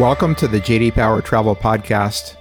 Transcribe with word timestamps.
Welcome 0.00 0.34
to 0.36 0.48
the 0.48 0.62
JD 0.62 0.94
Power 0.94 1.20
Travel 1.20 1.54
Podcast. 1.54 2.34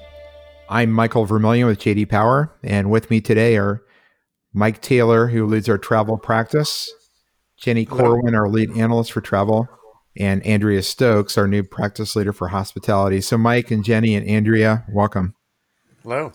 I'm 0.70 0.94
Michael 0.94 1.26
Vermillion 1.26 1.68
with 1.68 1.82
JD 1.82 2.08
Power, 2.08 2.58
and 2.64 2.90
with 2.90 3.10
me 3.10 3.20
today 3.20 3.58
are 3.58 3.84
Mike 4.54 4.82
Taylor, 4.82 5.28
who 5.28 5.46
leads 5.46 5.68
our 5.68 5.78
travel 5.78 6.18
practice, 6.18 6.90
Jenny 7.58 7.84
Corwin, 7.84 8.34
our 8.34 8.48
lead 8.48 8.72
analyst 8.78 9.12
for 9.12 9.20
travel, 9.20 9.68
and 10.16 10.42
Andrea 10.46 10.82
Stokes, 10.82 11.38
our 11.38 11.50
new 11.50 11.62
practice 11.62 12.16
leader 12.16 12.32
for 12.32 12.48
hospitality. 12.48 13.20
So, 13.20 13.38
Mike 13.38 13.72
and 13.72 13.84
Jenny 13.84 14.16
and 14.16 14.26
Andrea, 14.26 14.86
welcome. 14.88 15.36
Hello. 16.04 16.32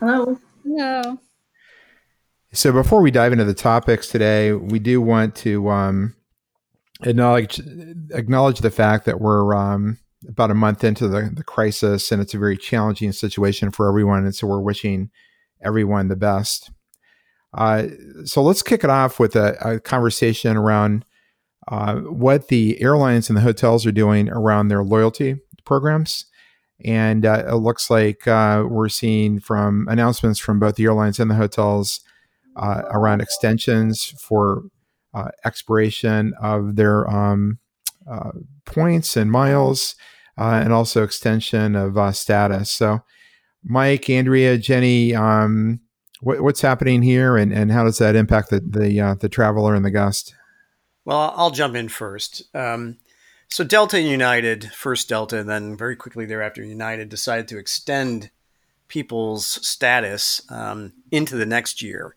Hello. 0.00 0.40
Hello. 0.64 1.20
So, 2.52 2.72
before 2.72 3.00
we 3.00 3.12
dive 3.12 3.30
into 3.30 3.44
the 3.44 3.54
topics 3.54 4.08
today, 4.08 4.52
we 4.52 4.80
do 4.80 5.00
want 5.00 5.36
to 5.36 5.70
um, 5.70 6.16
acknowledge 7.02 7.60
acknowledge 8.10 8.58
the 8.58 8.72
fact 8.72 9.04
that 9.04 9.20
we're 9.20 9.54
um, 9.54 9.98
about 10.28 10.50
a 10.50 10.54
month 10.54 10.84
into 10.84 11.08
the, 11.08 11.30
the 11.32 11.44
crisis, 11.44 12.10
and 12.10 12.20
it's 12.22 12.34
a 12.34 12.38
very 12.38 12.56
challenging 12.56 13.12
situation 13.12 13.70
for 13.70 13.88
everyone. 13.88 14.24
And 14.24 14.34
so 14.34 14.46
we're 14.46 14.60
wishing 14.60 15.10
everyone 15.62 16.08
the 16.08 16.16
best. 16.16 16.70
Uh, 17.54 17.86
so 18.24 18.42
let's 18.42 18.62
kick 18.62 18.84
it 18.84 18.90
off 18.90 19.18
with 19.18 19.36
a, 19.36 19.56
a 19.60 19.80
conversation 19.80 20.56
around 20.56 21.04
uh, 21.68 21.96
what 21.96 22.48
the 22.48 22.80
airlines 22.80 23.28
and 23.28 23.36
the 23.36 23.42
hotels 23.42 23.86
are 23.86 23.92
doing 23.92 24.28
around 24.28 24.68
their 24.68 24.84
loyalty 24.84 25.36
programs. 25.64 26.26
And 26.84 27.24
uh, 27.24 27.44
it 27.48 27.54
looks 27.54 27.90
like 27.90 28.28
uh, 28.28 28.64
we're 28.68 28.90
seeing 28.90 29.40
from 29.40 29.86
announcements 29.88 30.38
from 30.38 30.60
both 30.60 30.76
the 30.76 30.84
airlines 30.84 31.18
and 31.18 31.30
the 31.30 31.34
hotels 31.34 32.00
uh, 32.56 32.82
around 32.90 33.20
extensions 33.20 34.04
for 34.20 34.64
uh, 35.14 35.28
expiration 35.44 36.34
of 36.40 36.76
their 36.76 37.08
um, 37.08 37.58
points 38.64 39.16
and 39.16 39.30
miles 39.30 39.96
uh, 40.38 40.60
and 40.62 40.72
also 40.72 41.02
extension 41.02 41.74
of 41.74 41.96
uh, 41.96 42.12
status. 42.12 42.70
So, 42.70 43.00
Mike, 43.64 44.08
Andrea, 44.10 44.58
Jenny, 44.58 45.14
um, 45.14 45.80
what, 46.20 46.40
what's 46.40 46.60
happening 46.60 47.02
here, 47.02 47.36
and, 47.36 47.52
and 47.52 47.72
how 47.72 47.84
does 47.84 47.98
that 47.98 48.16
impact 48.16 48.50
the 48.50 48.60
the, 48.60 49.00
uh, 49.00 49.14
the 49.14 49.28
traveler 49.28 49.74
and 49.74 49.84
the 49.84 49.90
guest? 49.90 50.34
Well, 51.04 51.32
I'll 51.36 51.50
jump 51.50 51.76
in 51.76 51.88
first. 51.88 52.42
Um, 52.54 52.98
so 53.48 53.62
Delta 53.64 53.96
and 53.96 54.08
United, 54.08 54.72
first 54.72 55.08
Delta, 55.08 55.38
and 55.38 55.48
then 55.48 55.76
very 55.76 55.94
quickly 55.94 56.26
thereafter, 56.26 56.64
United 56.64 57.08
decided 57.08 57.46
to 57.48 57.58
extend 57.58 58.30
people's 58.88 59.46
status 59.66 60.42
um, 60.50 60.92
into 61.10 61.36
the 61.36 61.46
next 61.46 61.80
year, 61.80 62.16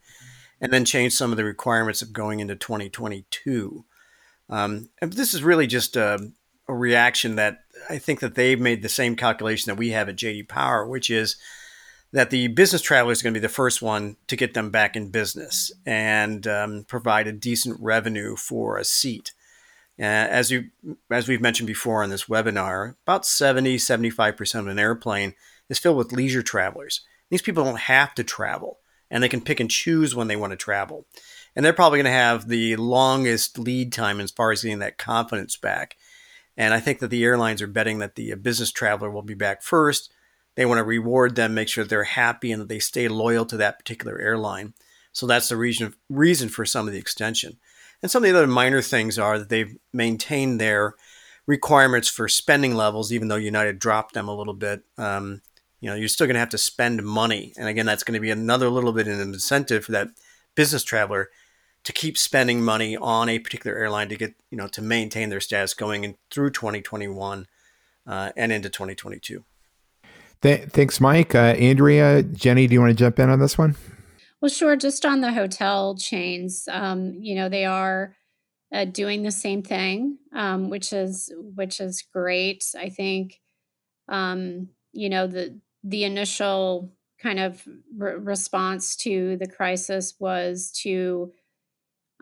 and 0.59 0.73
then 0.73 0.85
change 0.85 1.13
some 1.13 1.31
of 1.31 1.37
the 1.37 1.43
requirements 1.43 2.01
of 2.01 2.13
going 2.13 2.39
into 2.39 2.55
2022. 2.55 3.85
Um, 4.49 4.89
and 5.01 5.13
this 5.13 5.33
is 5.33 5.43
really 5.43 5.67
just 5.67 5.95
a, 5.95 6.31
a 6.67 6.73
reaction 6.73 7.35
that 7.35 7.59
I 7.89 7.97
think 7.97 8.19
that 8.19 8.35
they've 8.35 8.59
made 8.59 8.81
the 8.81 8.89
same 8.89 9.15
calculation 9.15 9.69
that 9.69 9.79
we 9.79 9.89
have 9.89 10.09
at 10.09 10.15
JD 10.15 10.47
Power, 10.47 10.85
which 10.87 11.09
is 11.09 11.35
that 12.11 12.31
the 12.31 12.47
business 12.47 12.81
traveler 12.81 13.11
is 13.11 13.21
going 13.21 13.33
to 13.33 13.39
be 13.39 13.45
the 13.45 13.53
first 13.53 13.81
one 13.81 14.17
to 14.27 14.35
get 14.35 14.53
them 14.53 14.71
back 14.71 14.95
in 14.95 15.11
business 15.11 15.71
and 15.85 16.47
um, 16.47 16.85
provide 16.87 17.27
a 17.27 17.31
decent 17.31 17.77
revenue 17.79 18.35
for 18.35 18.77
a 18.77 18.83
seat. 18.83 19.33
Uh, 19.99 20.03
as 20.03 20.49
you 20.49 20.69
as 21.11 21.27
we've 21.27 21.41
mentioned 21.41 21.67
before 21.67 22.03
on 22.03 22.09
this 22.09 22.25
webinar, 22.25 22.95
about 23.05 23.25
70 23.25 23.77
75% 23.77 24.59
of 24.59 24.67
an 24.67 24.79
airplane 24.79 25.35
is 25.69 25.77
filled 25.77 25.97
with 25.97 26.13
leisure 26.13 26.41
travelers. 26.41 27.01
These 27.29 27.41
people 27.41 27.63
don't 27.65 27.81
have 27.81 28.15
to 28.15 28.23
travel 28.23 28.79
and 29.11 29.21
they 29.21 29.29
can 29.29 29.41
pick 29.41 29.59
and 29.59 29.69
choose 29.69 30.15
when 30.15 30.27
they 30.27 30.35
want 30.35 30.51
to 30.51 30.57
travel. 30.57 31.05
And 31.55 31.65
they're 31.65 31.73
probably 31.73 31.97
going 31.97 32.05
to 32.05 32.11
have 32.11 32.47
the 32.47 32.75
longest 32.75 33.57
lead 33.57 33.91
time 33.91 34.19
as 34.19 34.31
far 34.31 34.51
as 34.51 34.63
getting 34.63 34.79
that 34.79 34.97
confidence 34.97 35.57
back. 35.57 35.97
And 36.55 36.73
I 36.73 36.79
think 36.79 36.99
that 36.99 37.09
the 37.09 37.23
airlines 37.23 37.61
are 37.61 37.67
betting 37.67 37.99
that 37.99 38.15
the 38.15 38.33
uh, 38.33 38.35
business 38.35 38.71
traveler 38.71 39.09
will 39.09 39.21
be 39.21 39.33
back 39.33 39.61
first. 39.61 40.11
They 40.55 40.65
want 40.65 40.79
to 40.79 40.83
reward 40.83 41.35
them, 41.35 41.53
make 41.53 41.69
sure 41.69 41.85
they're 41.85 42.03
happy 42.03 42.51
and 42.51 42.61
that 42.61 42.69
they 42.69 42.79
stay 42.79 43.07
loyal 43.07 43.45
to 43.45 43.57
that 43.57 43.79
particular 43.79 44.19
airline. 44.19 44.73
So 45.13 45.25
that's 45.25 45.49
the 45.49 45.57
reason 45.57 45.95
reason 46.09 46.49
for 46.49 46.65
some 46.65 46.85
of 46.85 46.93
the 46.93 46.99
extension. 46.99 47.57
And 48.01 48.11
some 48.11 48.23
of 48.23 48.29
the 48.29 48.37
other 48.37 48.47
minor 48.47 48.81
things 48.81 49.17
are 49.17 49.39
that 49.39 49.49
they've 49.49 49.77
maintained 49.93 50.59
their 50.59 50.95
requirements 51.47 52.07
for 52.07 52.27
spending 52.27 52.75
levels, 52.75 53.11
even 53.11 53.27
though 53.27 53.35
United 53.35 53.79
dropped 53.79 54.13
them 54.13 54.27
a 54.27 54.35
little 54.35 54.53
bit. 54.53 54.83
Um, 54.97 55.41
you 55.81 55.89
know, 55.89 55.95
you're 55.95 56.07
still 56.09 56.27
going 56.27 56.35
to 56.35 56.41
have 56.41 56.49
to 56.49 56.57
spend 56.57 57.03
money, 57.03 57.53
and 57.57 57.67
again, 57.67 57.85
that's 57.85 58.03
going 58.03 58.13
to 58.15 58.19
be 58.19 58.31
another 58.31 58.69
little 58.69 58.91
bit 58.91 59.07
of 59.07 59.13
an 59.19 59.33
incentive 59.33 59.85
for 59.85 59.93
that 59.93 60.09
business 60.55 60.83
traveler 60.83 61.29
to 61.83 61.93
keep 61.93 62.17
spending 62.17 62.61
money 62.61 62.95
on 62.97 63.29
a 63.29 63.39
particular 63.39 63.77
airline 63.77 64.09
to 64.09 64.15
get 64.15 64.35
you 64.51 64.57
know 64.57 64.67
to 64.67 64.81
maintain 64.81 65.29
their 65.29 65.39
status 65.39 65.73
going 65.73 66.03
in 66.03 66.15
through 66.31 66.51
2021 66.51 67.47
uh, 68.07 68.31
and 68.35 68.51
into 68.51 68.69
2022. 68.69 69.43
Th- 70.41 70.69
thanks, 70.69 71.01
Mike. 71.01 71.35
Uh, 71.35 71.55
Andrea, 71.59 72.23
Jenny, 72.23 72.67
do 72.67 72.73
you 72.73 72.79
want 72.79 72.91
to 72.91 72.95
jump 72.95 73.19
in 73.19 73.29
on 73.29 73.39
this 73.39 73.57
one? 73.57 73.75
Well, 74.41 74.49
sure. 74.49 74.77
Just 74.77 75.05
on 75.05 75.19
the 75.19 75.33
hotel 75.33 75.95
chains, 75.95 76.67
um, 76.71 77.13
you 77.19 77.35
know, 77.35 77.49
they 77.49 77.65
are 77.65 78.15
uh, 78.73 78.85
doing 78.85 79.23
the 79.23 79.31
same 79.31 79.61
thing, 79.61 80.17
um, 80.33 80.69
which 80.69 80.93
is 80.93 81.31
which 81.35 81.81
is 81.81 82.03
great. 82.13 82.63
I 82.77 82.89
think, 82.89 83.41
um, 84.07 84.69
you 84.93 85.09
know, 85.09 85.27
the 85.27 85.59
the 85.83 86.05
initial 86.05 86.93
kind 87.21 87.39
of 87.39 87.67
re- 87.97 88.15
response 88.15 88.95
to 88.95 89.35
the 89.37 89.47
crisis 89.47 90.15
was 90.19 90.71
to 90.83 91.33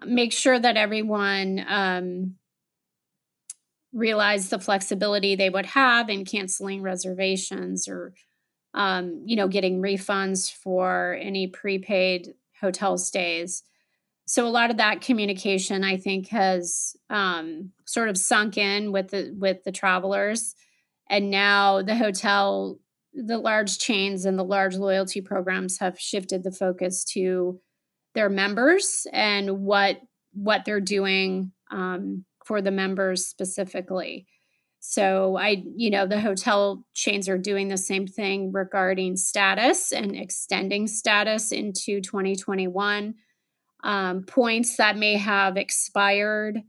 make 0.06 0.31
sure 0.31 0.59
that 0.59 0.78
everyone 0.78 1.66
um, 1.68 2.35
realized 3.94 4.50
the 4.50 4.59
flexibility 4.59 5.35
they 5.35 5.50
would 5.50 5.66
have 5.66 6.09
in 6.09 6.25
canceling 6.25 6.81
reservations 6.81 7.88
or 7.88 8.13
um, 8.74 9.24
you 9.25 9.36
know 9.36 9.47
getting 9.47 9.81
refunds 9.81 10.52
for 10.52 11.18
any 11.22 11.47
prepaid 11.47 12.34
hotel 12.62 12.97
stays. 12.97 13.63
So 14.25 14.46
a 14.46 14.50
lot 14.50 14.72
of 14.72 14.78
that 14.78 15.02
communication 15.02 15.84
i 15.84 15.97
think 15.97 16.28
has 16.30 16.96
um, 17.09 17.72
sort 17.86 18.09
of 18.09 18.18
sunk 18.18 18.57
in 18.57 18.91
with 18.91 19.09
the 19.09 19.34
with 19.38 19.63
the 19.63 19.72
travelers. 19.72 20.53
And 21.09 21.31
now 21.31 21.81
the 21.81 21.96
hotel 21.96 22.80
the 23.13 23.40
large 23.40 23.80
chains 23.80 24.25
and 24.25 24.38
the 24.38 24.44
large 24.44 24.75
loyalty 24.75 25.22
programs 25.22 25.80
have 25.80 26.00
shifted 26.00 26.44
the 26.44 26.52
focus 26.52 27.03
to 27.03 27.59
their 28.18 28.30
members 28.30 29.06
and 29.14 29.62
what 29.62 30.02
what 30.34 30.66
they're 30.66 30.82
doing 30.82 31.52
um, 31.70 32.26
for 32.46 32.64
the 32.64 32.72
members 32.72 33.28
specifically. 33.28 34.26
So 34.80 35.38
I, 35.38 35.64
you 35.76 35.92
know, 35.92 36.08
the 36.08 36.20
hotel 36.20 36.84
chains 36.96 37.30
are 37.30 37.38
doing 37.38 37.68
the 37.68 37.78
same 37.78 38.08
thing 38.08 38.52
regarding 38.52 39.18
status 39.18 39.92
and 39.92 40.16
extending 40.16 40.88
status 40.88 41.52
into 41.52 42.02
2021. 42.02 43.14
Um, 43.84 44.24
points 44.24 44.78
that 44.78 44.98
may 44.98 45.18
have 45.18 45.56
expired 45.56 46.62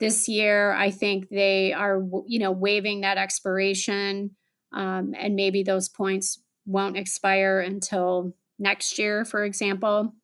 this 0.00 0.28
year, 0.28 0.72
I 0.72 0.90
think 0.90 1.28
they 1.28 1.74
are, 1.74 2.00
you 2.26 2.38
know, 2.38 2.52
waiving 2.52 3.02
that 3.02 3.18
expiration, 3.18 4.30
um, 4.72 5.14
and 5.18 5.36
maybe 5.36 5.62
those 5.62 5.90
points 5.90 6.40
won't 6.64 6.96
expire 6.96 7.60
until 7.60 8.34
next 8.58 8.98
year, 8.98 9.26
for 9.26 9.44
example. 9.44 10.14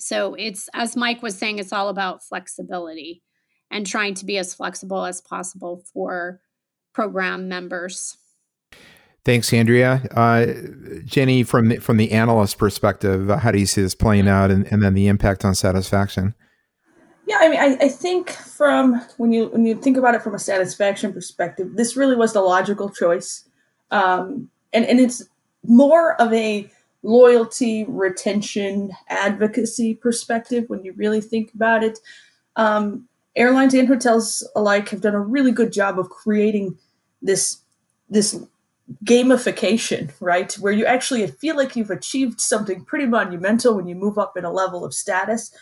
So 0.00 0.34
it's, 0.34 0.68
as 0.74 0.96
Mike 0.96 1.22
was 1.22 1.36
saying, 1.36 1.58
it's 1.58 1.72
all 1.72 1.88
about 1.88 2.22
flexibility 2.22 3.22
and 3.70 3.86
trying 3.86 4.14
to 4.14 4.24
be 4.24 4.38
as 4.38 4.54
flexible 4.54 5.04
as 5.04 5.20
possible 5.20 5.84
for 5.92 6.40
program 6.92 7.48
members. 7.48 8.16
Thanks, 9.24 9.52
Andrea. 9.52 10.02
Uh, 10.16 10.46
Jenny, 11.04 11.42
from 11.42 11.68
the, 11.68 11.76
from 11.78 11.98
the 11.98 12.12
analyst 12.12 12.56
perspective, 12.56 13.28
how 13.28 13.50
do 13.50 13.58
you 13.58 13.66
see 13.66 13.82
this 13.82 13.94
playing 13.94 14.28
out, 14.28 14.50
and, 14.50 14.66
and 14.72 14.82
then 14.82 14.94
the 14.94 15.08
impact 15.08 15.44
on 15.44 15.54
satisfaction? 15.54 16.34
Yeah, 17.26 17.36
I 17.38 17.48
mean, 17.48 17.60
I, 17.60 17.84
I 17.84 17.88
think 17.88 18.30
from 18.30 19.00
when 19.18 19.30
you 19.30 19.48
when 19.48 19.64
you 19.64 19.76
think 19.76 19.96
about 19.96 20.14
it 20.14 20.22
from 20.22 20.34
a 20.34 20.38
satisfaction 20.38 21.12
perspective, 21.12 21.76
this 21.76 21.96
really 21.96 22.16
was 22.16 22.32
the 22.32 22.40
logical 22.40 22.88
choice, 22.88 23.46
um, 23.90 24.48
and 24.72 24.86
and 24.86 24.98
it's 24.98 25.22
more 25.64 26.20
of 26.20 26.32
a 26.32 26.68
loyalty, 27.02 27.84
retention, 27.88 28.92
advocacy 29.08 29.94
perspective 29.94 30.64
when 30.68 30.84
you 30.84 30.92
really 30.92 31.20
think 31.20 31.52
about 31.54 31.82
it. 31.82 31.98
Um, 32.56 33.08
airlines 33.36 33.74
and 33.74 33.88
hotels 33.88 34.46
alike 34.54 34.88
have 34.90 35.00
done 35.00 35.14
a 35.14 35.20
really 35.20 35.52
good 35.52 35.72
job 35.72 35.98
of 35.98 36.10
creating 36.10 36.76
this 37.22 37.58
this 38.08 38.38
gamification, 39.04 40.10
right? 40.20 40.52
Where 40.54 40.72
you 40.72 40.84
actually 40.84 41.26
feel 41.28 41.56
like 41.56 41.76
you've 41.76 41.90
achieved 41.90 42.40
something 42.40 42.84
pretty 42.84 43.06
monumental 43.06 43.74
when 43.74 43.86
you 43.86 43.94
move 43.94 44.18
up 44.18 44.36
in 44.36 44.44
a 44.44 44.52
level 44.52 44.84
of 44.84 44.92
status. 44.92 45.54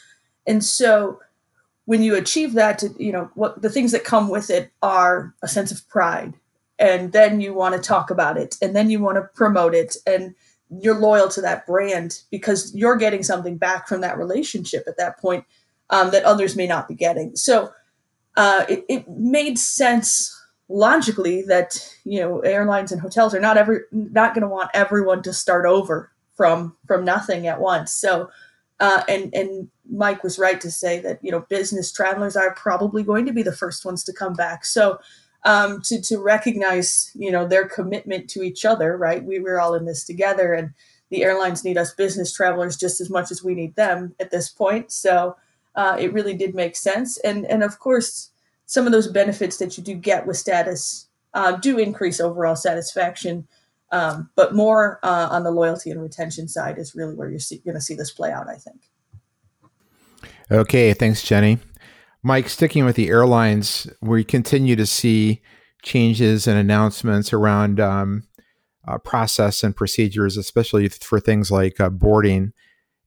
And 0.47 0.65
so 0.65 1.21
when 1.85 2.03
you 2.03 2.15
achieve 2.15 2.55
that, 2.55 2.83
you 2.99 3.13
know, 3.13 3.31
what 3.35 3.61
the 3.61 3.69
things 3.69 3.93
that 3.93 4.05
come 4.05 4.29
with 4.29 4.49
it 4.51 4.71
are 4.83 5.35
a 5.43 5.49
sense 5.49 5.71
of 5.71 5.87
pride. 5.89 6.35
And 6.79 7.13
then 7.13 7.41
you 7.41 7.53
want 7.53 7.75
to 7.75 7.81
talk 7.81 8.11
about 8.11 8.39
it 8.39 8.57
and 8.63 8.75
then 8.75 8.89
you 8.89 9.01
want 9.01 9.17
to 9.17 9.29
promote 9.35 9.75
it 9.75 9.97
and 10.07 10.35
you're 10.71 10.99
loyal 10.99 11.29
to 11.29 11.41
that 11.41 11.67
brand 11.67 12.23
because 12.31 12.75
you're 12.75 12.97
getting 12.97 13.23
something 13.23 13.57
back 13.57 13.89
from 13.89 14.01
that 14.03 14.19
relationship 14.19 14.85
at 14.87 14.99
that 14.99 15.19
point 15.19 15.45
um, 15.91 16.11
that 16.11 16.25
others 16.25 16.57
may 16.57 16.67
not 16.67 16.89
be 16.89 16.95
getting. 16.95 17.35
So 17.37 17.73
uh, 18.37 18.65
it, 18.69 18.85
it, 18.89 19.09
made 19.09 19.59
sense 19.59 20.35
logically 20.69 21.43
that 21.43 21.97
you 22.05 22.21
know 22.21 22.41
airlines 22.41 22.93
and 22.93 23.01
hotels 23.01 23.35
are 23.35 23.41
not 23.41 23.57
ever 23.57 23.89
not 23.91 24.35
going 24.35 24.43
to 24.43 24.49
want 24.49 24.71
everyone 24.75 25.23
to 25.23 25.33
start 25.33 25.67
over 25.67 26.13
from 26.35 26.77
from 26.87 27.05
nothing 27.05 27.47
at 27.47 27.61
once. 27.61 27.93
So, 27.93 28.31
uh, 28.79 29.03
and 29.09 29.35
and 29.35 29.69
Mike 29.91 30.23
was 30.23 30.39
right 30.39 30.61
to 30.61 30.71
say 30.71 31.01
that 31.01 31.19
you 31.23 31.33
know 31.33 31.41
business 31.49 31.91
travelers 31.91 32.37
are 32.37 32.55
probably 32.55 33.03
going 33.03 33.27
to 33.27 33.33
be 33.33 33.43
the 33.43 33.57
first 33.57 33.85
ones 33.85 34.05
to 34.05 34.13
come 34.13 34.35
back. 34.35 34.65
So, 34.65 35.01
um, 35.45 35.81
to 35.83 36.01
to 36.03 36.19
recognize 36.19 37.11
you 37.15 37.31
know 37.31 37.47
their 37.47 37.69
commitment 37.69 38.29
to 38.31 38.43
each 38.43 38.65
other, 38.65 38.97
right? 38.97 39.25
We 39.25 39.39
were 39.39 39.61
all 39.61 39.75
in 39.75 39.85
this 39.85 40.05
together, 40.05 40.55
and 40.55 40.71
the 41.11 41.23
airlines 41.25 41.65
need 41.65 41.79
us 41.79 41.95
business 41.95 42.33
travelers 42.33 42.77
just 42.77 43.01
as 43.01 43.11
much 43.11 43.31
as 43.31 43.43
we 43.43 43.55
need 43.55 43.75
them 43.77 44.15
at 44.21 44.31
this 44.31 44.49
point. 44.49 44.93
So, 44.93 45.37
uh, 45.75 45.97
it 45.99 46.13
really 46.13 46.35
did 46.35 46.55
make 46.55 46.77
sense, 46.77 47.19
and 47.19 47.47
and 47.47 47.63
of 47.63 47.79
course 47.79 48.31
some 48.67 48.85
of 48.85 48.93
those 48.93 49.09
benefits 49.09 49.57
that 49.57 49.79
you 49.79 49.83
do 49.83 49.95
get 49.95 50.27
with 50.27 50.37
status 50.37 51.09
uh, 51.33 51.53
do 51.53 51.79
increase 51.79 52.21
overall 52.21 52.55
satisfaction. 52.55 53.49
Um, 53.91 54.29
but 54.35 54.55
more 54.55 55.01
uh, 55.03 55.29
on 55.31 55.45
the 55.45 55.51
loyalty 55.51 55.91
and 55.91 56.03
retention 56.03 56.47
side 56.49 56.77
is 56.77 56.95
really 56.95 57.15
where 57.15 57.31
you're 57.31 57.41
going 57.65 57.75
to 57.75 57.81
see 57.81 57.95
this 57.95 58.11
play 58.11 58.31
out, 58.31 58.47
I 58.47 58.57
think. 58.57 58.83
Okay, 60.51 60.93
thanks, 60.93 61.23
Jenny. 61.23 61.59
Mike, 62.23 62.49
sticking 62.49 62.85
with 62.85 62.97
the 62.97 63.09
airlines, 63.09 63.89
we 64.01 64.25
continue 64.25 64.77
to 64.77 64.87
see 64.87 65.41
changes 65.83 66.47
and 66.47 66.59
announcements 66.59 67.33
around 67.33 67.79
um, 67.79 68.25
uh, 68.87 68.99
process 68.99 69.63
and 69.63 69.77
procedures, 69.77 70.37
especially 70.37 70.89
for 70.89 71.21
things 71.21 71.51
like 71.51 71.79
uh, 71.81 71.91
boarding. 71.91 72.53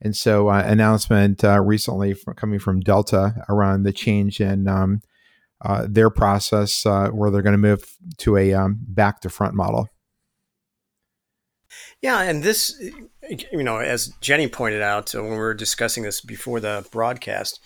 And 0.01 0.15
so, 0.15 0.49
uh, 0.49 0.63
announcement 0.65 1.43
uh, 1.43 1.61
recently 1.61 2.13
from, 2.13 2.35
coming 2.35 2.59
from 2.59 2.79
Delta 2.79 3.45
around 3.49 3.83
the 3.83 3.91
change 3.91 4.39
in 4.39 4.67
um, 4.67 5.01
uh, 5.63 5.85
their 5.87 6.09
process 6.09 6.85
uh, 6.85 7.09
where 7.09 7.29
they're 7.29 7.41
going 7.41 7.53
to 7.53 7.57
move 7.57 7.97
to 8.17 8.37
a 8.37 8.53
um, 8.53 8.79
back 8.87 9.21
to 9.21 9.29
front 9.29 9.53
model. 9.53 9.89
Yeah, 12.01 12.21
and 12.21 12.41
this, 12.41 12.81
you 13.29 13.63
know, 13.63 13.77
as 13.77 14.07
Jenny 14.21 14.47
pointed 14.47 14.81
out 14.81 15.13
when 15.13 15.29
we 15.29 15.37
were 15.37 15.53
discussing 15.53 16.03
this 16.03 16.19
before 16.19 16.59
the 16.59 16.85
broadcast, 16.91 17.59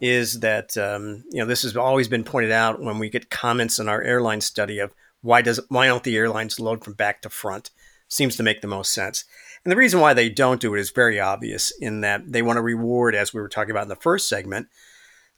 is 0.00 0.40
that 0.40 0.76
um, 0.76 1.24
you 1.30 1.40
know 1.40 1.46
this 1.46 1.62
has 1.62 1.76
always 1.76 2.08
been 2.08 2.24
pointed 2.24 2.52
out 2.52 2.80
when 2.80 2.98
we 2.98 3.08
get 3.08 3.30
comments 3.30 3.78
in 3.78 3.88
our 3.88 4.02
airline 4.02 4.40
study 4.40 4.78
of 4.78 4.94
why 5.22 5.42
does 5.42 5.60
why 5.68 5.86
don't 5.86 6.04
the 6.04 6.16
airlines 6.16 6.60
load 6.60 6.84
from 6.84 6.94
back 6.94 7.22
to 7.22 7.30
front? 7.30 7.70
Seems 8.08 8.36
to 8.36 8.42
make 8.42 8.60
the 8.60 8.68
most 8.68 8.92
sense. 8.92 9.24
And 9.64 9.72
the 9.72 9.76
reason 9.76 10.00
why 10.00 10.14
they 10.14 10.28
don't 10.28 10.60
do 10.60 10.74
it 10.74 10.80
is 10.80 10.90
very 10.90 11.20
obvious 11.20 11.72
in 11.72 12.00
that 12.00 12.32
they 12.32 12.42
want 12.42 12.56
to 12.56 12.62
reward, 12.62 13.14
as 13.14 13.34
we 13.34 13.40
were 13.40 13.48
talking 13.48 13.70
about 13.70 13.82
in 13.82 13.88
the 13.88 13.96
first 13.96 14.28
segment, 14.28 14.68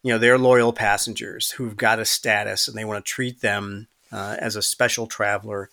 you 0.02 0.12
know, 0.12 0.18
their 0.18 0.38
loyal 0.38 0.72
passengers 0.72 1.52
who've 1.52 1.76
got 1.76 1.98
a 1.98 2.04
status 2.04 2.68
and 2.68 2.76
they 2.76 2.84
want 2.84 3.04
to 3.04 3.10
treat 3.10 3.40
them 3.40 3.88
uh, 4.12 4.36
as 4.38 4.56
a 4.56 4.62
special 4.62 5.06
traveler 5.06 5.70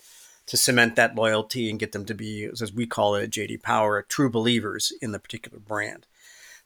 to 0.48 0.58
cement 0.58 0.96
that 0.96 1.16
loyalty 1.16 1.70
and 1.70 1.80
get 1.80 1.92
them 1.92 2.06
to 2.06 2.14
be, 2.14 2.46
as 2.46 2.74
we 2.74 2.86
call 2.86 3.16
it 3.16 3.24
at 3.24 3.30
JD 3.30 3.62
Power, 3.62 4.02
true 4.02 4.30
believers 4.30 4.94
in 5.02 5.12
the 5.12 5.20
particular 5.20 5.60
brand. 5.60 6.08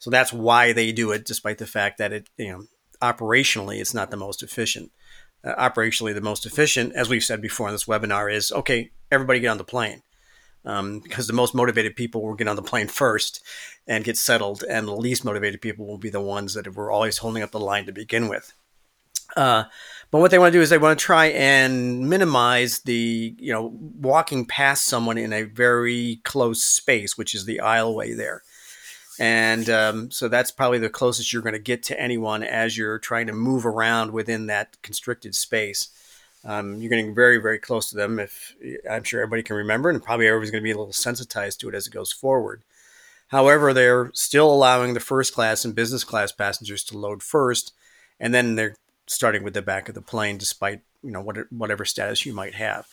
So 0.01 0.09
that's 0.09 0.33
why 0.33 0.73
they 0.73 0.91
do 0.91 1.11
it, 1.11 1.25
despite 1.25 1.59
the 1.59 1.67
fact 1.67 1.99
that 1.99 2.11
it, 2.11 2.27
you 2.35 2.51
know, 2.51 2.63
operationally, 3.03 3.79
it's 3.79 3.93
not 3.93 4.09
the 4.09 4.17
most 4.17 4.41
efficient. 4.41 4.91
Uh, 5.43 5.53
operationally, 5.53 6.11
the 6.11 6.21
most 6.21 6.43
efficient, 6.43 6.93
as 6.95 7.07
we've 7.07 7.23
said 7.23 7.39
before 7.39 7.67
in 7.67 7.73
this 7.75 7.85
webinar, 7.85 8.33
is 8.33 8.51
okay, 8.51 8.89
everybody 9.11 9.39
get 9.39 9.49
on 9.49 9.59
the 9.59 9.63
plane 9.63 10.01
um, 10.65 11.01
because 11.01 11.27
the 11.27 11.33
most 11.33 11.53
motivated 11.53 11.95
people 11.95 12.23
will 12.23 12.33
get 12.33 12.47
on 12.47 12.55
the 12.55 12.63
plane 12.63 12.87
first 12.87 13.43
and 13.85 14.03
get 14.03 14.17
settled, 14.17 14.63
and 14.67 14.87
the 14.87 14.95
least 14.95 15.23
motivated 15.23 15.61
people 15.61 15.85
will 15.85 15.99
be 15.99 16.09
the 16.09 16.19
ones 16.19 16.55
that 16.55 16.75
were 16.75 16.89
always 16.89 17.19
holding 17.19 17.43
up 17.43 17.51
the 17.51 17.59
line 17.59 17.85
to 17.85 17.91
begin 17.91 18.27
with. 18.27 18.53
Uh, 19.37 19.65
but 20.09 20.17
what 20.17 20.31
they 20.31 20.39
want 20.39 20.51
to 20.51 20.57
do 20.57 20.63
is 20.63 20.71
they 20.71 20.79
want 20.79 20.97
to 20.97 21.05
try 21.05 21.27
and 21.27 22.09
minimize 22.09 22.79
the, 22.79 23.35
you 23.37 23.53
know, 23.53 23.71
walking 23.99 24.45
past 24.45 24.85
someone 24.85 25.19
in 25.19 25.31
a 25.31 25.43
very 25.43 26.21
close 26.23 26.63
space, 26.63 27.19
which 27.19 27.35
is 27.35 27.45
the 27.45 27.61
aisleway 27.63 28.17
there. 28.17 28.41
And 29.19 29.69
um, 29.69 30.11
so 30.11 30.27
that's 30.27 30.51
probably 30.51 30.79
the 30.79 30.89
closest 30.89 31.33
you're 31.33 31.41
going 31.41 31.53
to 31.53 31.59
get 31.59 31.83
to 31.83 31.99
anyone 31.99 32.43
as 32.43 32.77
you're 32.77 32.99
trying 32.99 33.27
to 33.27 33.33
move 33.33 33.65
around 33.65 34.11
within 34.11 34.47
that 34.47 34.81
constricted 34.81 35.35
space. 35.35 35.89
Um, 36.43 36.77
you're 36.77 36.89
getting 36.89 37.13
very, 37.13 37.37
very 37.37 37.59
close 37.59 37.89
to 37.89 37.95
them. 37.95 38.19
If 38.19 38.55
I'm 38.89 39.03
sure 39.03 39.21
everybody 39.21 39.43
can 39.43 39.55
remember, 39.55 39.89
and 39.89 40.03
probably 40.03 40.27
everybody's 40.27 40.51
going 40.51 40.63
to 40.63 40.67
be 40.67 40.71
a 40.71 40.77
little 40.77 40.93
sensitized 40.93 41.59
to 41.59 41.69
it 41.69 41.75
as 41.75 41.87
it 41.87 41.93
goes 41.93 42.11
forward. 42.11 42.63
However, 43.27 43.73
they're 43.73 44.11
still 44.13 44.51
allowing 44.51 44.93
the 44.93 44.99
first 44.99 45.33
class 45.33 45.63
and 45.63 45.75
business 45.75 46.03
class 46.03 46.31
passengers 46.31 46.83
to 46.85 46.97
load 46.97 47.21
first, 47.21 47.73
and 48.19 48.33
then 48.33 48.55
they're 48.55 48.75
starting 49.07 49.43
with 49.43 49.53
the 49.53 49.61
back 49.61 49.87
of 49.87 49.95
the 49.95 50.01
plane, 50.01 50.37
despite 50.37 50.81
you 51.03 51.11
know 51.11 51.21
what, 51.21 51.51
whatever 51.51 51.85
status 51.85 52.25
you 52.25 52.33
might 52.33 52.55
have. 52.55 52.87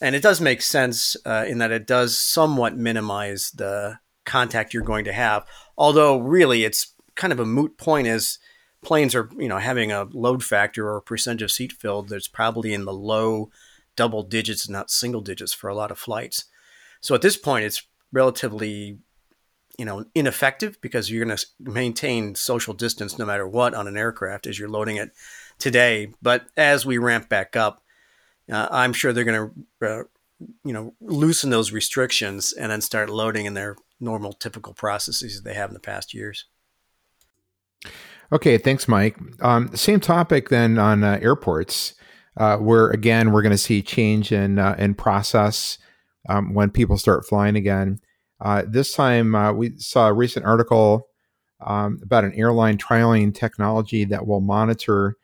And 0.00 0.16
it 0.16 0.22
does 0.22 0.40
make 0.40 0.62
sense 0.62 1.16
uh, 1.24 1.44
in 1.46 1.58
that 1.58 1.70
it 1.70 1.86
does 1.86 2.18
somewhat 2.18 2.76
minimize 2.76 3.52
the 3.52 3.98
contact 4.24 4.72
you're 4.72 4.82
going 4.82 5.04
to 5.04 5.12
have. 5.12 5.46
Although 5.76 6.18
really, 6.18 6.64
it's 6.64 6.94
kind 7.14 7.32
of 7.32 7.40
a 7.40 7.46
moot 7.46 7.76
point 7.76 8.06
as 8.06 8.38
planes 8.82 9.14
are 9.14 9.30
you 9.38 9.48
know 9.48 9.58
having 9.58 9.92
a 9.92 10.04
load 10.12 10.44
factor 10.44 10.90
or 10.90 11.00
percentage 11.00 11.42
of 11.42 11.52
seat 11.52 11.72
filled 11.72 12.08
that's 12.08 12.28
probably 12.28 12.74
in 12.74 12.84
the 12.84 12.92
low 12.92 13.50
double 13.96 14.22
digits 14.22 14.68
not 14.68 14.90
single 14.90 15.20
digits 15.20 15.52
for 15.52 15.68
a 15.68 15.74
lot 15.74 15.90
of 15.90 15.98
flights 15.98 16.46
so 17.00 17.14
at 17.14 17.22
this 17.22 17.36
point 17.36 17.64
it's 17.64 17.84
relatively 18.12 18.98
you 19.78 19.84
know 19.84 20.04
ineffective 20.14 20.80
because 20.80 21.10
you're 21.10 21.24
going 21.24 21.36
to 21.36 21.46
maintain 21.60 22.34
social 22.34 22.74
distance 22.74 23.18
no 23.18 23.24
matter 23.24 23.46
what 23.46 23.72
on 23.74 23.86
an 23.86 23.96
aircraft 23.96 24.46
as 24.46 24.58
you're 24.58 24.68
loading 24.68 24.96
it 24.96 25.12
today 25.58 26.12
but 26.20 26.46
as 26.56 26.84
we 26.84 26.98
ramp 26.98 27.28
back 27.28 27.54
up 27.54 27.82
uh, 28.50 28.66
i'm 28.70 28.92
sure 28.92 29.12
they're 29.12 29.24
going 29.24 29.52
to 29.80 29.86
uh, 29.86 30.02
you 30.64 30.72
know 30.72 30.92
loosen 31.00 31.50
those 31.50 31.72
restrictions 31.72 32.52
and 32.52 32.72
then 32.72 32.80
start 32.80 33.08
loading 33.08 33.46
in 33.46 33.54
their 33.54 33.76
normal 34.02 34.32
typical 34.32 34.74
processes 34.74 35.36
that 35.36 35.48
they 35.48 35.54
have 35.54 35.70
in 35.70 35.74
the 35.74 35.80
past 35.80 36.12
years 36.12 36.46
Okay, 38.32 38.56
thanks, 38.56 38.88
Mike. 38.88 39.18
Um, 39.42 39.76
same 39.76 40.00
topic 40.00 40.48
then 40.48 40.78
on 40.78 41.04
uh, 41.04 41.18
airports, 41.20 41.94
uh, 42.38 42.56
where 42.56 42.88
again 42.88 43.30
we're 43.30 43.42
going 43.42 43.50
to 43.50 43.58
see 43.58 43.82
change 43.82 44.32
in 44.32 44.58
uh, 44.58 44.74
in 44.78 44.94
process 44.94 45.76
um, 46.30 46.54
when 46.54 46.70
people 46.70 46.96
start 46.96 47.26
flying 47.26 47.56
again. 47.56 47.98
Uh, 48.40 48.62
this 48.66 48.94
time, 48.94 49.34
uh, 49.34 49.52
we 49.52 49.76
saw 49.76 50.08
a 50.08 50.14
recent 50.14 50.46
article 50.46 51.08
um, 51.60 52.00
about 52.02 52.24
an 52.24 52.32
airline 52.32 52.78
trialing 52.78 53.34
technology 53.34 54.04
that 54.06 54.26
will 54.26 54.40
monitor 54.40 55.16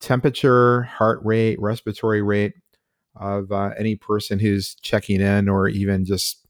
temperature, 0.00 0.82
heart 0.82 1.20
rate, 1.22 1.60
respiratory 1.60 2.22
rate 2.22 2.54
of 3.14 3.52
uh, 3.52 3.70
any 3.78 3.94
person 3.94 4.40
who's 4.40 4.74
checking 4.82 5.20
in 5.20 5.48
or 5.48 5.68
even 5.68 6.04
just 6.04 6.44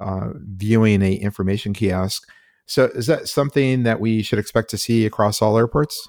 viewing 0.00 1.02
a 1.02 1.14
information 1.14 1.72
kiosk. 1.72 2.28
So 2.66 2.84
is 2.86 3.06
that 3.06 3.28
something 3.28 3.82
that 3.82 4.00
we 4.00 4.22
should 4.22 4.38
expect 4.38 4.70
to 4.70 4.78
see 4.78 5.04
across 5.04 5.42
all 5.42 5.58
airports? 5.58 6.08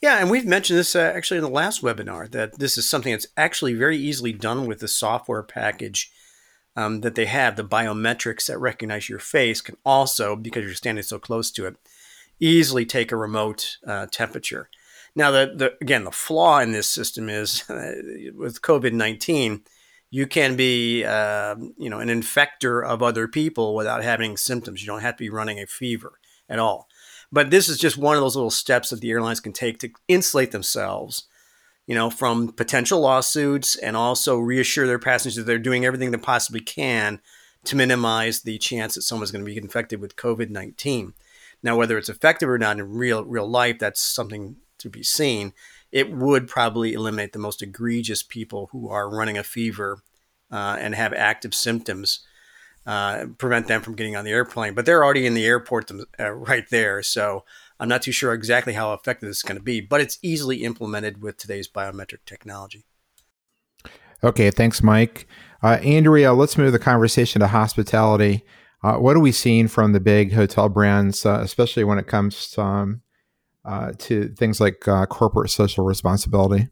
Yeah, 0.00 0.18
and 0.18 0.30
we've 0.30 0.46
mentioned 0.46 0.78
this 0.78 0.96
uh, 0.96 1.12
actually 1.14 1.38
in 1.38 1.44
the 1.44 1.50
last 1.50 1.82
webinar 1.82 2.30
that 2.30 2.58
this 2.58 2.78
is 2.78 2.88
something 2.88 3.12
that's 3.12 3.26
actually 3.36 3.74
very 3.74 3.98
easily 3.98 4.32
done 4.32 4.66
with 4.66 4.80
the 4.80 4.88
software 4.88 5.42
package 5.42 6.10
um, 6.74 7.02
that 7.02 7.14
they 7.16 7.26
have. 7.26 7.56
The 7.56 7.64
biometrics 7.64 8.46
that 8.46 8.58
recognize 8.58 9.10
your 9.10 9.18
face 9.18 9.60
can 9.60 9.76
also, 9.84 10.36
because 10.36 10.64
you're 10.64 10.74
standing 10.74 11.02
so 11.02 11.18
close 11.18 11.50
to 11.52 11.66
it, 11.66 11.76
easily 12.38 12.86
take 12.86 13.12
a 13.12 13.16
remote 13.16 13.76
uh, 13.86 14.06
temperature. 14.10 14.70
Now, 15.14 15.30
the, 15.30 15.52
the 15.54 15.74
again, 15.82 16.04
the 16.04 16.10
flaw 16.10 16.60
in 16.60 16.72
this 16.72 16.88
system 16.88 17.28
is 17.28 17.68
uh, 17.68 17.92
with 18.34 18.62
COVID 18.62 18.92
nineteen 18.92 19.64
you 20.10 20.26
can 20.26 20.56
be, 20.56 21.04
uh, 21.04 21.54
you 21.78 21.88
know, 21.88 22.00
an 22.00 22.08
infector 22.08 22.84
of 22.84 23.02
other 23.02 23.28
people 23.28 23.74
without 23.74 24.02
having 24.02 24.36
symptoms. 24.36 24.82
You 24.82 24.88
don't 24.88 25.02
have 25.02 25.16
to 25.16 25.24
be 25.24 25.30
running 25.30 25.60
a 25.60 25.66
fever 25.66 26.18
at 26.48 26.58
all. 26.58 26.88
But 27.30 27.50
this 27.50 27.68
is 27.68 27.78
just 27.78 27.96
one 27.96 28.16
of 28.16 28.22
those 28.22 28.34
little 28.34 28.50
steps 28.50 28.90
that 28.90 29.00
the 29.00 29.10
airlines 29.10 29.38
can 29.38 29.52
take 29.52 29.78
to 29.78 29.90
insulate 30.08 30.50
themselves, 30.50 31.28
you 31.86 31.94
know, 31.94 32.10
from 32.10 32.52
potential 32.52 33.00
lawsuits 33.00 33.76
and 33.76 33.96
also 33.96 34.36
reassure 34.36 34.86
their 34.86 34.98
passengers 34.98 35.36
that 35.36 35.44
they're 35.44 35.58
doing 35.58 35.84
everything 35.84 36.10
they 36.10 36.18
possibly 36.18 36.60
can 36.60 37.20
to 37.62 37.76
minimize 37.76 38.40
the 38.40 38.58
chance 38.58 38.94
that 38.94 39.02
someone's 39.02 39.30
going 39.30 39.44
to 39.44 39.50
be 39.50 39.56
infected 39.56 40.00
with 40.00 40.16
COVID 40.16 40.50
nineteen. 40.50 41.14
Now, 41.62 41.76
whether 41.76 41.98
it's 41.98 42.08
effective 42.08 42.48
or 42.48 42.58
not 42.58 42.78
in 42.78 42.94
real 42.94 43.24
real 43.24 43.48
life, 43.48 43.78
that's 43.78 44.00
something 44.00 44.56
to 44.78 44.88
be 44.88 45.02
seen 45.02 45.52
it 45.92 46.12
would 46.12 46.48
probably 46.48 46.92
eliminate 46.92 47.32
the 47.32 47.38
most 47.38 47.62
egregious 47.62 48.22
people 48.22 48.68
who 48.72 48.88
are 48.88 49.10
running 49.10 49.38
a 49.38 49.42
fever 49.42 50.02
uh, 50.50 50.76
and 50.78 50.94
have 50.94 51.12
active 51.12 51.54
symptoms, 51.54 52.20
uh, 52.86 53.26
prevent 53.38 53.66
them 53.66 53.82
from 53.82 53.94
getting 53.94 54.16
on 54.16 54.24
the 54.24 54.30
airplane. 54.30 54.74
But 54.74 54.86
they're 54.86 55.04
already 55.04 55.26
in 55.26 55.34
the 55.34 55.46
airport 55.46 55.88
them, 55.88 56.04
uh, 56.18 56.30
right 56.30 56.68
there. 56.70 57.02
So 57.02 57.44
I'm 57.78 57.88
not 57.88 58.02
too 58.02 58.12
sure 58.12 58.32
exactly 58.32 58.74
how 58.74 58.92
effective 58.92 59.28
this 59.28 59.38
is 59.38 59.42
going 59.42 59.58
to 59.58 59.62
be, 59.62 59.80
but 59.80 60.00
it's 60.00 60.18
easily 60.22 60.64
implemented 60.64 61.22
with 61.22 61.36
today's 61.36 61.68
biometric 61.68 62.24
technology. 62.26 62.84
Okay, 64.22 64.50
thanks, 64.50 64.82
Mike. 64.82 65.26
Uh, 65.62 65.78
Andrea, 65.82 66.32
let's 66.32 66.58
move 66.58 66.72
the 66.72 66.78
conversation 66.78 67.40
to 67.40 67.46
hospitality. 67.46 68.44
Uh, 68.82 68.96
what 68.96 69.16
are 69.16 69.20
we 69.20 69.32
seeing 69.32 69.68
from 69.68 69.92
the 69.92 70.00
big 70.00 70.32
hotel 70.32 70.68
brands, 70.68 71.24
uh, 71.24 71.40
especially 71.42 71.84
when 71.84 71.98
it 71.98 72.06
comes 72.06 72.50
to, 72.50 72.62
um, 72.62 73.02
uh, 73.64 73.92
to 73.98 74.28
things 74.28 74.60
like 74.60 74.86
uh, 74.88 75.06
corporate 75.06 75.50
social 75.50 75.84
responsibility? 75.84 76.68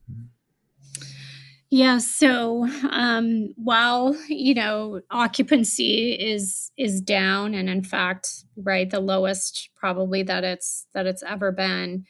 Yeah, 1.70 1.98
so 1.98 2.66
um, 2.90 3.52
while 3.56 4.16
you 4.28 4.54
know 4.54 5.02
occupancy 5.10 6.12
is 6.12 6.72
is 6.78 7.02
down, 7.02 7.54
and 7.54 7.68
in 7.68 7.82
fact, 7.82 8.44
right, 8.56 8.88
the 8.88 9.00
lowest 9.00 9.68
probably 9.76 10.22
that 10.22 10.44
it's 10.44 10.86
that 10.94 11.06
it's 11.06 11.22
ever 11.22 11.52
been, 11.52 12.06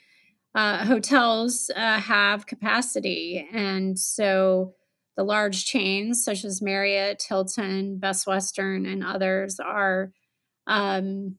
uh, 0.54 0.85
hotels 0.85 1.73
uh, 1.75 1.99
have 1.99 2.47
capacity, 2.47 3.49
and 3.52 3.99
so 3.99 4.75
the 5.16 5.25
large 5.25 5.64
chains 5.66 6.25
such 6.25 6.44
as 6.44 6.62
Marriott, 6.62 7.25
Hilton, 7.28 7.99
Best 7.99 8.28
Western, 8.28 8.87
and 8.87 9.02
others 9.02 9.58
are 9.58 10.12
um, 10.68 11.37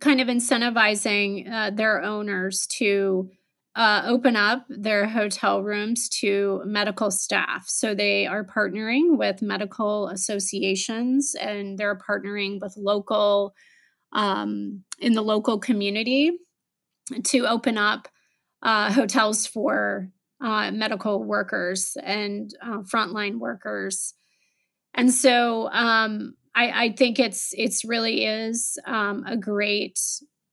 kind 0.00 0.20
of 0.20 0.28
incentivizing 0.28 1.50
uh, 1.50 1.70
their 1.70 2.02
owners 2.02 2.66
to 2.66 3.30
uh, 3.76 4.02
open 4.06 4.36
up 4.36 4.64
their 4.70 5.06
hotel 5.06 5.62
rooms 5.62 6.08
to 6.08 6.62
medical 6.64 7.10
staff. 7.10 7.66
So 7.68 7.94
they 7.94 8.26
are 8.26 8.44
partnering 8.44 9.18
with 9.18 9.42
medical 9.42 10.08
associations 10.08 11.34
and 11.38 11.76
they're 11.76 11.98
partnering 11.98 12.58
with 12.60 12.74
local, 12.78 13.54
um, 14.12 14.82
in 14.98 15.12
the 15.12 15.22
local 15.22 15.58
community 15.58 16.32
to 17.24 17.46
open 17.46 17.76
up 17.76 18.08
uh, 18.62 18.90
hotels 18.92 19.46
for 19.46 20.08
uh, 20.40 20.70
medical 20.70 21.22
workers 21.22 21.96
and 22.02 22.50
uh, 22.62 22.78
frontline 22.78 23.38
workers. 23.38 24.14
And 24.94 25.12
so 25.12 25.68
um, 25.70 26.34
I, 26.56 26.84
I, 26.84 26.92
think 26.92 27.18
it's 27.18 27.52
it's 27.56 27.84
really 27.84 28.24
is 28.24 28.78
um, 28.86 29.24
a 29.26 29.36
great 29.36 30.00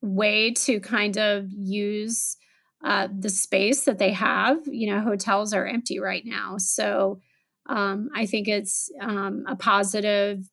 way 0.02 0.52
to 0.52 0.82
kind 0.82 1.18
of 1.18 1.48
use 1.50 2.36
uh, 2.84 3.08
the 3.18 3.30
space 3.30 3.86
that 3.86 4.00
they 4.00 4.12
have. 4.12 4.58
You 4.66 4.94
know, 4.94 5.02
hotels 5.02 5.54
are 5.54 5.66
empty 5.66 6.00
right 6.00 6.24
now, 6.26 6.58
so 6.58 7.22
um, 7.68 8.10
I 8.14 8.26
think 8.26 8.50
it's 8.50 8.92
um, 9.00 9.46
a 9.48 9.56
positive 9.56 10.44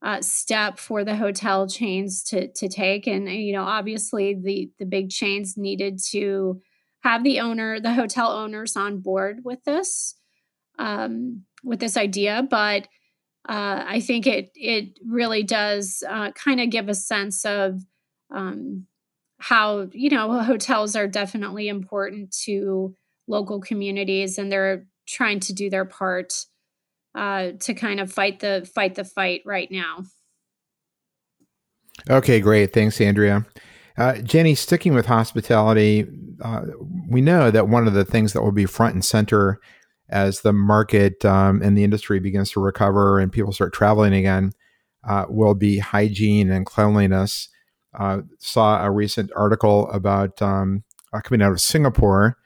uh, 0.00 0.22
step 0.22 0.78
for 0.78 1.04
the 1.04 1.16
hotel 1.16 1.68
chains 1.68 2.22
to 2.24 2.46
to 2.52 2.68
take. 2.68 3.08
And 3.08 3.28
you 3.28 3.52
know, 3.52 3.64
obviously 3.64 4.38
the 4.40 4.70
the 4.78 4.86
big 4.86 5.10
chains 5.10 5.56
needed 5.56 5.98
to 6.10 6.62
have 7.00 7.24
the 7.24 7.40
owner, 7.40 7.80
the 7.80 7.94
hotel 7.94 8.30
owners, 8.30 8.76
on 8.76 9.00
board 9.00 9.40
with 9.42 9.64
this 9.64 10.14
um, 10.78 11.42
with 11.64 11.80
this 11.80 11.96
idea, 11.96 12.46
but. 12.48 12.86
Uh, 13.50 13.84
I 13.84 14.00
think 14.00 14.28
it 14.28 14.52
it 14.54 15.00
really 15.04 15.42
does 15.42 16.04
uh, 16.08 16.30
kind 16.32 16.60
of 16.60 16.70
give 16.70 16.88
a 16.88 16.94
sense 16.94 17.44
of 17.44 17.80
um, 18.32 18.86
how 19.40 19.88
you 19.92 20.08
know 20.08 20.40
hotels 20.42 20.94
are 20.94 21.08
definitely 21.08 21.66
important 21.66 22.32
to 22.44 22.94
local 23.26 23.60
communities 23.60 24.38
and 24.38 24.52
they're 24.52 24.86
trying 25.08 25.40
to 25.40 25.52
do 25.52 25.68
their 25.68 25.84
part 25.84 26.32
uh, 27.16 27.50
to 27.58 27.74
kind 27.74 27.98
of 27.98 28.12
fight 28.12 28.38
the 28.38 28.70
fight 28.72 28.94
the 28.94 29.02
fight 29.02 29.42
right 29.44 29.68
now. 29.72 30.04
Okay 32.08 32.38
great. 32.38 32.72
Thanks 32.72 33.00
andrea. 33.00 33.46
Uh, 33.98 34.18
jenny 34.18 34.54
sticking 34.54 34.94
with 34.94 35.06
hospitality 35.06 36.06
uh, 36.40 36.62
we 37.08 37.20
know 37.20 37.50
that 37.50 37.66
one 37.66 37.88
of 37.88 37.94
the 37.94 38.04
things 38.04 38.32
that 38.32 38.42
will 38.42 38.52
be 38.52 38.64
front 38.64 38.94
and 38.94 39.04
center 39.04 39.58
as 40.10 40.40
the 40.40 40.52
market 40.52 41.24
um, 41.24 41.62
and 41.62 41.76
the 41.76 41.84
industry 41.84 42.20
begins 42.20 42.50
to 42.50 42.60
recover 42.60 43.18
and 43.18 43.32
people 43.32 43.52
start 43.52 43.72
traveling 43.72 44.12
again 44.12 44.52
uh, 45.08 45.24
will 45.28 45.54
be 45.54 45.78
hygiene 45.78 46.50
and 46.50 46.66
cleanliness 46.66 47.48
uh, 47.98 48.20
saw 48.38 48.84
a 48.84 48.90
recent 48.90 49.30
article 49.34 49.90
about 49.90 50.40
um, 50.40 50.84
uh, 51.12 51.20
coming 51.20 51.42
out 51.42 51.52
of 51.52 51.60
Singapore, 51.60 52.36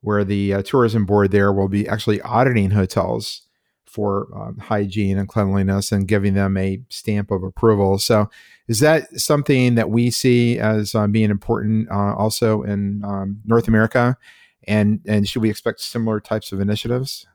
where 0.00 0.24
the 0.24 0.54
uh, 0.54 0.62
tourism 0.62 1.06
board 1.06 1.30
there 1.30 1.52
will 1.52 1.68
be 1.68 1.88
actually 1.88 2.20
auditing 2.22 2.70
hotels 2.70 3.42
for 3.84 4.28
um, 4.34 4.58
hygiene 4.58 5.18
and 5.18 5.28
cleanliness 5.28 5.92
and 5.92 6.08
giving 6.08 6.34
them 6.34 6.56
a 6.56 6.80
stamp 6.88 7.30
of 7.30 7.42
approval. 7.42 7.98
So, 7.98 8.30
is 8.68 8.80
that 8.80 9.08
something 9.20 9.74
that 9.74 9.90
we 9.90 10.10
see 10.10 10.58
as 10.58 10.94
um, 10.94 11.12
being 11.12 11.30
important 11.30 11.90
uh, 11.90 12.14
also 12.14 12.62
in 12.62 13.02
um, 13.04 13.40
North 13.44 13.68
America? 13.68 14.16
And 14.66 15.00
and 15.06 15.28
should 15.28 15.42
we 15.42 15.50
expect 15.50 15.80
similar 15.80 16.20
types 16.20 16.52
of 16.52 16.60
initiatives? 16.60 17.26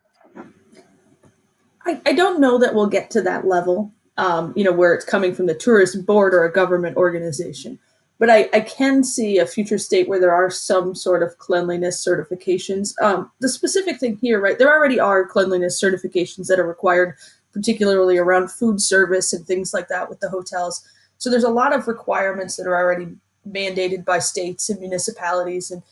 I, 1.85 2.01
I 2.05 2.13
don't 2.13 2.39
know 2.39 2.57
that 2.57 2.73
we'll 2.73 2.87
get 2.87 3.11
to 3.11 3.21
that 3.21 3.47
level 3.47 3.93
um, 4.17 4.53
you 4.55 4.63
know, 4.63 4.71
where 4.71 4.93
it's 4.93 5.05
coming 5.05 5.33
from 5.33 5.45
the 5.45 5.53
tourist 5.53 6.05
board 6.05 6.33
or 6.33 6.43
a 6.43 6.51
government 6.51 6.97
organization. 6.97 7.79
But 8.19 8.31
I, 8.31 8.49
I 8.51 8.61
can 8.61 9.03
see 9.03 9.37
a 9.37 9.45
future 9.45 9.77
state 9.77 10.09
where 10.09 10.19
there 10.19 10.33
are 10.33 10.49
some 10.49 10.95
sort 10.95 11.21
of 11.21 11.37
cleanliness 11.37 12.03
certifications. 12.03 12.99
Um, 12.99 13.31
the 13.39 13.49
specific 13.49 13.99
thing 13.99 14.17
here, 14.19 14.41
right, 14.41 14.57
there 14.57 14.73
already 14.73 14.99
are 14.99 15.27
cleanliness 15.27 15.79
certifications 15.81 16.47
that 16.47 16.59
are 16.59 16.67
required, 16.67 17.15
particularly 17.53 18.17
around 18.17 18.51
food 18.51 18.81
service 18.81 19.33
and 19.33 19.45
things 19.45 19.71
like 19.71 19.87
that 19.89 20.09
with 20.09 20.19
the 20.19 20.29
hotels. 20.29 20.83
So 21.19 21.29
there's 21.29 21.43
a 21.43 21.49
lot 21.49 21.73
of 21.73 21.87
requirements 21.87 22.55
that 22.55 22.65
are 22.65 22.75
already 22.75 23.15
mandated 23.47 24.03
by 24.03 24.17
states 24.17 24.67
and 24.67 24.79
municipalities. 24.79 25.69
And 25.69 25.83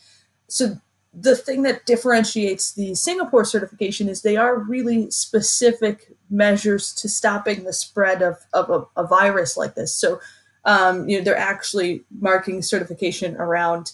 so 0.48 0.80
the 1.18 1.34
thing 1.34 1.62
that 1.62 1.86
differentiates 1.86 2.74
the 2.74 2.94
Singapore 2.94 3.44
certification 3.44 4.08
is 4.08 4.20
they 4.20 4.36
are 4.36 4.58
really 4.58 5.10
specific 5.10 6.12
measures 6.28 6.92
to 6.92 7.08
stopping 7.08 7.64
the 7.64 7.72
spread 7.72 8.20
of, 8.20 8.36
of 8.52 8.68
a, 8.68 9.00
a 9.00 9.06
virus 9.06 9.56
like 9.56 9.74
this. 9.74 9.94
So, 9.94 10.20
um, 10.66 11.08
you 11.08 11.16
know, 11.16 11.24
they're 11.24 11.36
actually 11.36 12.04
marking 12.20 12.60
certification 12.60 13.34
around, 13.36 13.92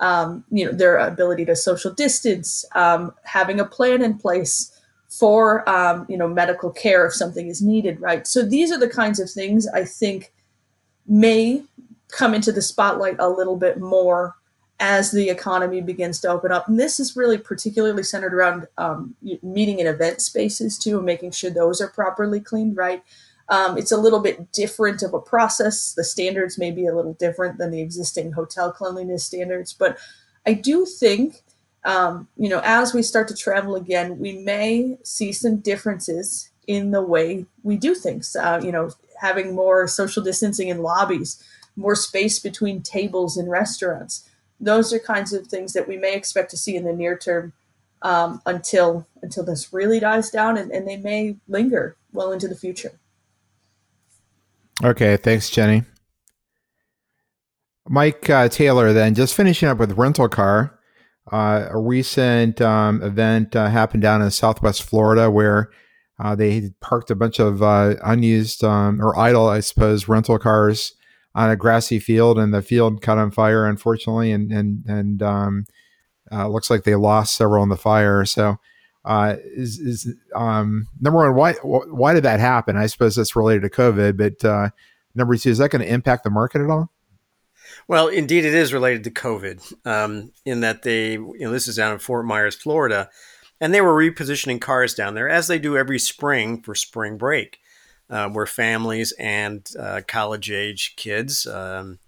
um, 0.00 0.44
you 0.50 0.64
know, 0.64 0.72
their 0.72 0.96
ability 0.96 1.44
to 1.44 1.56
social 1.56 1.92
distance, 1.92 2.64
um, 2.74 3.12
having 3.24 3.60
a 3.60 3.66
plan 3.66 4.00
in 4.00 4.16
place 4.16 4.72
for, 5.10 5.68
um, 5.68 6.06
you 6.08 6.16
know, 6.16 6.26
medical 6.26 6.70
care 6.70 7.06
if 7.06 7.12
something 7.12 7.48
is 7.48 7.60
needed, 7.60 8.00
right? 8.00 8.26
So 8.26 8.42
these 8.42 8.72
are 8.72 8.78
the 8.78 8.88
kinds 8.88 9.20
of 9.20 9.30
things 9.30 9.68
I 9.68 9.84
think 9.84 10.32
may 11.06 11.64
come 12.08 12.32
into 12.32 12.50
the 12.50 12.62
spotlight 12.62 13.16
a 13.18 13.28
little 13.28 13.56
bit 13.56 13.78
more 13.78 14.36
as 14.82 15.12
the 15.12 15.30
economy 15.30 15.80
begins 15.80 16.18
to 16.18 16.28
open 16.28 16.50
up. 16.50 16.66
And 16.66 16.78
this 16.78 16.98
is 16.98 17.14
really 17.14 17.38
particularly 17.38 18.02
centered 18.02 18.34
around 18.34 18.66
um, 18.76 19.14
meeting 19.40 19.78
and 19.78 19.88
event 19.88 20.20
spaces 20.20 20.76
too, 20.76 20.96
and 20.96 21.06
making 21.06 21.30
sure 21.30 21.50
those 21.50 21.80
are 21.80 21.86
properly 21.86 22.40
cleaned, 22.40 22.76
right? 22.76 23.00
Um, 23.48 23.78
it's 23.78 23.92
a 23.92 23.96
little 23.96 24.18
bit 24.18 24.50
different 24.50 25.04
of 25.04 25.14
a 25.14 25.20
process. 25.20 25.92
The 25.92 26.02
standards 26.02 26.58
may 26.58 26.72
be 26.72 26.86
a 26.86 26.96
little 26.96 27.14
different 27.14 27.58
than 27.58 27.70
the 27.70 27.80
existing 27.80 28.32
hotel 28.32 28.72
cleanliness 28.72 29.24
standards, 29.24 29.72
but 29.72 29.98
I 30.44 30.54
do 30.54 30.84
think, 30.84 31.44
um, 31.84 32.26
you 32.36 32.48
know, 32.48 32.60
as 32.64 32.92
we 32.92 33.02
start 33.02 33.28
to 33.28 33.36
travel 33.36 33.76
again, 33.76 34.18
we 34.18 34.32
may 34.38 34.98
see 35.04 35.30
some 35.30 35.58
differences 35.58 36.50
in 36.66 36.90
the 36.90 37.02
way 37.02 37.46
we 37.62 37.76
do 37.76 37.94
things. 37.94 38.34
Uh, 38.34 38.60
you 38.60 38.72
know, 38.72 38.90
having 39.20 39.54
more 39.54 39.86
social 39.86 40.24
distancing 40.24 40.66
in 40.66 40.82
lobbies, 40.82 41.40
more 41.76 41.94
space 41.94 42.40
between 42.40 42.82
tables 42.82 43.36
in 43.36 43.48
restaurants 43.48 44.28
those 44.62 44.92
are 44.92 44.98
kinds 44.98 45.32
of 45.32 45.48
things 45.48 45.72
that 45.72 45.88
we 45.88 45.98
may 45.98 46.14
expect 46.14 46.50
to 46.52 46.56
see 46.56 46.76
in 46.76 46.84
the 46.84 46.92
near 46.92 47.18
term 47.18 47.52
um, 48.00 48.40
until 48.46 49.06
until 49.20 49.44
this 49.44 49.72
really 49.72 50.00
dies 50.00 50.30
down, 50.30 50.56
and, 50.56 50.70
and 50.70 50.88
they 50.88 50.96
may 50.96 51.36
linger 51.48 51.96
well 52.12 52.32
into 52.32 52.48
the 52.48 52.56
future. 52.56 52.92
Okay, 54.82 55.16
thanks, 55.16 55.50
Jenny. 55.50 55.82
Mike 57.88 58.30
uh, 58.30 58.48
Taylor, 58.48 58.92
then 58.92 59.14
just 59.14 59.34
finishing 59.34 59.68
up 59.68 59.78
with 59.78 59.92
rental 59.92 60.28
car. 60.28 60.78
Uh, 61.30 61.66
a 61.70 61.78
recent 61.78 62.60
um, 62.60 63.02
event 63.02 63.54
uh, 63.54 63.68
happened 63.68 64.02
down 64.02 64.22
in 64.22 64.30
Southwest 64.30 64.82
Florida 64.82 65.30
where 65.30 65.70
uh, 66.18 66.34
they 66.34 66.70
parked 66.80 67.10
a 67.10 67.14
bunch 67.14 67.38
of 67.38 67.62
uh, 67.62 67.94
unused 68.04 68.64
um, 68.64 69.00
or 69.00 69.16
idle, 69.18 69.48
I 69.48 69.60
suppose, 69.60 70.08
rental 70.08 70.38
cars 70.38 70.94
on 71.34 71.50
a 71.50 71.56
grassy 71.56 71.98
field, 71.98 72.38
and 72.38 72.52
the 72.52 72.62
field 72.62 73.02
caught 73.02 73.18
on 73.18 73.30
fire, 73.30 73.66
unfortunately, 73.66 74.32
and 74.32 74.52
and 74.52 74.84
and 74.86 75.22
um, 75.22 75.66
uh, 76.30 76.48
looks 76.48 76.70
like 76.70 76.84
they 76.84 76.94
lost 76.94 77.34
several 77.34 77.62
in 77.62 77.68
the 77.68 77.76
fire. 77.76 78.24
So, 78.24 78.58
uh, 79.04 79.36
is 79.44 79.78
is 79.78 80.14
um, 80.34 80.88
number 81.00 81.18
one, 81.18 81.34
why 81.34 81.52
why 81.62 82.14
did 82.14 82.24
that 82.24 82.40
happen? 82.40 82.76
I 82.76 82.86
suppose 82.86 83.16
that's 83.16 83.36
related 83.36 83.62
to 83.62 83.70
COVID, 83.70 84.16
but 84.16 84.44
uh, 84.44 84.70
number 85.14 85.36
two, 85.36 85.50
is 85.50 85.58
that 85.58 85.70
going 85.70 85.82
to 85.82 85.92
impact 85.92 86.24
the 86.24 86.30
market 86.30 86.62
at 86.62 86.70
all? 86.70 86.90
Well, 87.88 88.08
indeed, 88.08 88.44
it 88.44 88.54
is 88.54 88.72
related 88.72 89.04
to 89.04 89.10
COVID, 89.10 89.86
um, 89.86 90.32
in 90.44 90.60
that 90.60 90.82
they, 90.82 91.12
you 91.12 91.38
know, 91.40 91.50
this 91.50 91.66
is 91.66 91.76
down 91.76 91.92
in 91.92 91.98
Fort 91.98 92.26
Myers, 92.26 92.54
Florida, 92.54 93.08
and 93.60 93.72
they 93.72 93.80
were 93.80 93.94
repositioning 93.94 94.60
cars 94.60 94.94
down 94.94 95.14
there 95.14 95.28
as 95.28 95.46
they 95.46 95.58
do 95.58 95.76
every 95.76 95.98
spring 95.98 96.60
for 96.60 96.74
spring 96.74 97.16
break 97.16 97.58
uh, 98.12 98.28
where 98.28 98.46
families 98.46 99.12
and 99.12 99.68
uh, 99.80 100.02
college 100.06 100.50
age 100.50 100.94
kids 100.96 101.46
um, 101.46 101.98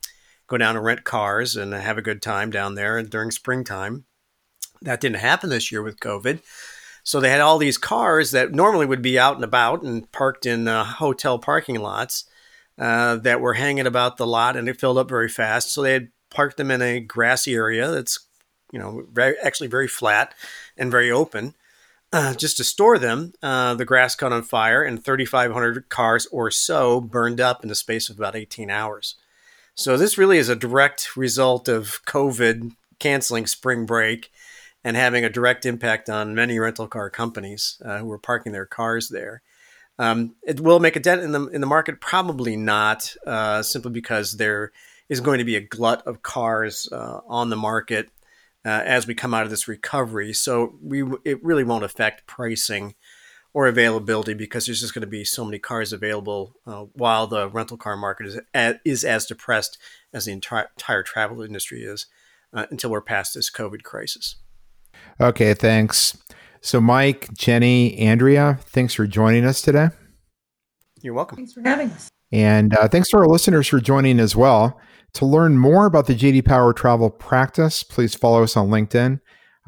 go 0.46 0.58
down 0.58 0.76
and 0.76 0.84
rent 0.84 1.02
cars 1.02 1.56
and 1.56 1.72
have 1.72 1.96
a 1.96 2.02
good 2.02 2.20
time 2.20 2.50
down 2.50 2.74
there 2.74 3.02
during 3.02 3.30
springtime. 3.30 4.04
That 4.82 5.00
didn't 5.00 5.16
happen 5.16 5.48
this 5.48 5.72
year 5.72 5.82
with 5.82 5.98
COVID. 5.98 6.42
So 7.04 7.20
they 7.20 7.30
had 7.30 7.40
all 7.40 7.58
these 7.58 7.78
cars 7.78 8.32
that 8.32 8.52
normally 8.52 8.86
would 8.86 9.02
be 9.02 9.18
out 9.18 9.36
and 9.36 9.44
about 9.44 9.82
and 9.82 10.10
parked 10.12 10.44
in 10.44 10.68
uh, 10.68 10.84
hotel 10.84 11.38
parking 11.38 11.80
lots 11.80 12.24
uh, 12.78 13.16
that 13.16 13.40
were 13.40 13.54
hanging 13.54 13.86
about 13.86 14.18
the 14.18 14.26
lot 14.26 14.56
and 14.56 14.68
it 14.68 14.78
filled 14.78 14.98
up 14.98 15.08
very 15.08 15.28
fast. 15.28 15.72
So 15.72 15.82
they 15.82 15.94
had 15.94 16.08
parked 16.30 16.58
them 16.58 16.70
in 16.70 16.82
a 16.82 17.00
grassy 17.00 17.54
area 17.54 17.90
that's, 17.90 18.26
you 18.72 18.78
know, 18.78 19.06
very, 19.10 19.36
actually 19.42 19.68
very 19.68 19.88
flat 19.88 20.34
and 20.76 20.90
very 20.90 21.10
open. 21.10 21.54
Uh, 22.14 22.32
just 22.32 22.56
to 22.56 22.64
store 22.64 22.96
them, 22.96 23.32
uh, 23.42 23.74
the 23.74 23.84
grass 23.84 24.14
caught 24.14 24.32
on 24.32 24.44
fire 24.44 24.84
and 24.84 25.04
3,500 25.04 25.88
cars 25.88 26.26
or 26.26 26.48
so 26.48 27.00
burned 27.00 27.40
up 27.40 27.64
in 27.64 27.68
the 27.68 27.74
space 27.74 28.08
of 28.08 28.16
about 28.16 28.36
18 28.36 28.70
hours. 28.70 29.16
So 29.74 29.96
this 29.96 30.16
really 30.16 30.38
is 30.38 30.48
a 30.48 30.54
direct 30.54 31.16
result 31.16 31.66
of 31.66 31.98
COVID 32.06 32.70
canceling 33.00 33.48
spring 33.48 33.84
break 33.84 34.30
and 34.84 34.96
having 34.96 35.24
a 35.24 35.28
direct 35.28 35.66
impact 35.66 36.08
on 36.08 36.36
many 36.36 36.56
rental 36.56 36.86
car 36.86 37.10
companies 37.10 37.82
uh, 37.84 37.98
who 37.98 38.06
were 38.06 38.18
parking 38.18 38.52
their 38.52 38.66
cars 38.66 39.08
there. 39.08 39.42
Um, 39.98 40.36
it 40.44 40.60
will 40.60 40.78
make 40.78 40.94
a 40.94 41.00
dent 41.00 41.22
in 41.22 41.32
the 41.32 41.48
in 41.48 41.60
the 41.60 41.66
market, 41.66 42.00
probably 42.00 42.56
not, 42.56 43.16
uh, 43.26 43.62
simply 43.62 43.90
because 43.90 44.34
there 44.34 44.70
is 45.08 45.20
going 45.20 45.38
to 45.38 45.44
be 45.44 45.56
a 45.56 45.60
glut 45.60 46.06
of 46.06 46.22
cars 46.22 46.88
uh, 46.92 47.20
on 47.26 47.50
the 47.50 47.56
market 47.56 48.08
uh, 48.64 48.82
as 48.84 49.06
we 49.06 49.14
come 49.14 49.34
out 49.34 49.44
of 49.44 49.50
this 49.50 49.68
recovery. 49.68 50.32
So 50.32 50.74
we 50.82 51.04
it 51.24 51.42
really 51.44 51.64
won't 51.64 51.84
affect 51.84 52.26
pricing 52.26 52.94
or 53.52 53.68
availability 53.68 54.34
because 54.34 54.66
there's 54.66 54.80
just 54.80 54.94
going 54.94 55.02
to 55.02 55.06
be 55.06 55.24
so 55.24 55.44
many 55.44 55.58
cars 55.58 55.92
available 55.92 56.56
uh, 56.66 56.84
while 56.94 57.26
the 57.26 57.48
rental 57.48 57.76
car 57.76 57.96
market 57.96 58.26
is 58.26 58.40
as, 58.52 58.76
is 58.84 59.04
as 59.04 59.26
depressed 59.26 59.78
as 60.12 60.24
the 60.24 60.32
entire, 60.32 60.68
entire 60.76 61.02
travel 61.04 61.40
industry 61.40 61.82
is 61.82 62.06
uh, 62.52 62.66
until 62.70 62.90
we're 62.90 63.00
past 63.00 63.34
this 63.34 63.50
COVID 63.50 63.82
crisis. 63.84 64.36
Okay, 65.20 65.54
thanks. 65.54 66.18
So, 66.60 66.80
Mike, 66.80 67.28
Jenny, 67.34 67.96
Andrea, 67.98 68.58
thanks 68.62 68.94
for 68.94 69.06
joining 69.06 69.44
us 69.44 69.62
today. 69.62 69.90
You're 71.02 71.14
welcome. 71.14 71.36
Thanks 71.36 71.52
for 71.52 71.60
having 71.60 71.90
us. 71.90 72.08
And 72.32 72.74
uh, 72.76 72.88
thanks 72.88 73.10
to 73.10 73.18
our 73.18 73.26
listeners 73.26 73.68
for 73.68 73.80
joining 73.80 74.18
as 74.20 74.34
well. 74.34 74.80
To 75.14 75.26
learn 75.26 75.58
more 75.58 75.86
about 75.86 76.06
the 76.06 76.14
JD 76.14 76.44
Power 76.44 76.72
travel 76.72 77.10
practice, 77.10 77.82
please 77.84 78.14
follow 78.14 78.42
us 78.42 78.56
on 78.56 78.68
LinkedIn, 78.68 79.20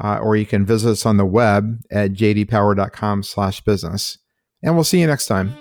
uh, 0.02 0.18
or 0.18 0.34
you 0.34 0.46
can 0.46 0.66
visit 0.66 0.90
us 0.90 1.06
on 1.06 1.18
the 1.18 1.26
web 1.26 1.78
at 1.90 2.12
jdpower.com/business. 2.12 4.18
And 4.62 4.74
we'll 4.74 4.84
see 4.84 5.00
you 5.00 5.06
next 5.06 5.26
time. 5.26 5.54